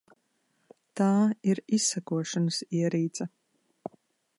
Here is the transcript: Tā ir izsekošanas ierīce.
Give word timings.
Tā 1.01 1.09
ir 1.53 1.63
izsekošanas 1.79 2.61
ierīce. 2.83 3.33